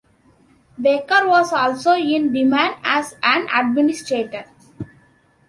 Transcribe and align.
Baker 0.81 1.27
was 1.27 1.53
also 1.53 1.91
in 1.93 2.33
demand 2.33 2.75
as 2.83 3.15
an 3.21 3.47
administrator. 3.53 4.45